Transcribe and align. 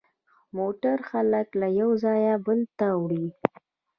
موټر 0.57 0.97
خلک 1.09 1.47
له 1.61 1.67
یوه 1.79 1.95
ځایه 2.03 2.33
بل 2.45 2.59
ته 2.77 2.87
وړي. 3.01 3.25